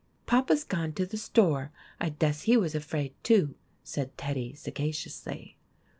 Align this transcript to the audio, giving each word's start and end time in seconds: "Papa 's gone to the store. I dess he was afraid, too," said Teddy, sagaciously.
"Papa 0.25 0.57
's 0.57 0.63
gone 0.63 0.93
to 0.93 1.05
the 1.05 1.15
store. 1.15 1.69
I 1.99 2.09
dess 2.09 2.41
he 2.41 2.57
was 2.57 2.73
afraid, 2.73 3.13
too," 3.23 3.53
said 3.83 4.17
Teddy, 4.17 4.55
sagaciously. 4.55 5.57